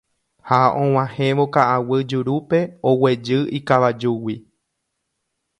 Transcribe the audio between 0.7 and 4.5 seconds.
og̃uahẽvo ka'aguy jurúpe oguejy ikavajúgui.